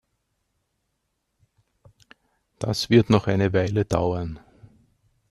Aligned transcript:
Das 2.57 2.89
wird 2.89 3.11
noch 3.11 3.27
eine 3.27 3.53
Weile 3.53 3.85
dauern. 3.85 4.39